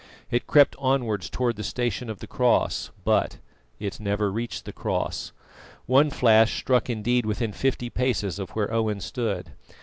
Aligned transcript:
It 0.31 0.47
crept 0.47 0.75
onwards 0.79 1.29
towards 1.29 1.57
the 1.57 1.63
station 1.63 2.09
of 2.09 2.17
the 2.17 2.25
cross, 2.25 2.89
but 3.03 3.37
it 3.77 3.99
never 3.99 4.31
reached 4.31 4.65
the 4.65 4.73
cross. 4.73 5.31
One 5.85 6.09
flash 6.09 6.57
struck 6.57 6.89
indeed 6.89 7.23
within 7.23 7.53
fifty 7.53 7.91
paces 7.91 8.39
of 8.39 8.49
where 8.55 8.73
Owen 8.73 8.99
stood. 8.99 9.51